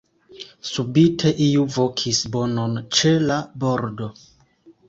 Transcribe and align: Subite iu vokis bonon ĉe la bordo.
Subite 0.69 1.33
iu 1.49 1.67
vokis 1.77 2.23
bonon 2.37 2.75
ĉe 3.01 3.15
la 3.29 3.41
bordo. 3.67 4.13